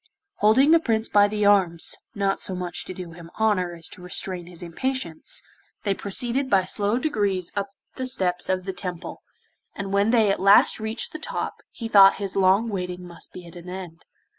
[0.37, 4.01] Holding the Prince by the arms, not so much to do him honour as to
[4.01, 5.43] restrain his impatience,
[5.83, 9.21] they proceeded by slow degrees up the steps of the Temple,
[9.75, 13.45] and when they at last reached the top he thought his long waiting must be
[13.45, 14.07] at an end.